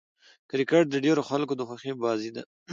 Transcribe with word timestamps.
کرکټ 0.49 0.85
د 0.89 0.95
ډېرو 1.05 1.21
خلکو 1.29 1.53
د 1.57 1.61
خوښي 1.67 1.91
بازي 2.03 2.29
ده. 2.35 2.43